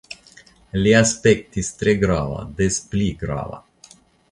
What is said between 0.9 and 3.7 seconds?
aspektis tre grava, des pli grava.